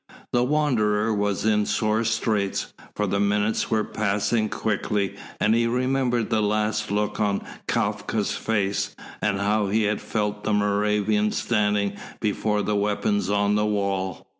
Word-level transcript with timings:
The 0.33 0.43
Wanderer 0.43 1.13
was 1.13 1.45
in 1.45 1.67
sore 1.67 2.03
straits, 2.03 2.73
for 2.95 3.05
the 3.05 3.19
minutes 3.19 3.69
were 3.69 3.83
passing 3.83 4.49
quickly 4.49 5.15
and 5.39 5.53
he 5.53 5.67
remembered 5.67 6.31
the 6.31 6.41
last 6.41 6.89
look 6.89 7.19
on 7.19 7.45
Kafka's 7.67 8.31
face, 8.35 8.95
and 9.21 9.39
how 9.39 9.67
he 9.67 9.83
had 9.83 10.01
left 10.15 10.43
the 10.43 10.53
Moravian 10.53 11.29
standing 11.31 11.97
before 12.19 12.63
the 12.63 12.75
weapons 12.75 13.29
on 13.29 13.53
the 13.53 13.67
wall. 13.67 14.25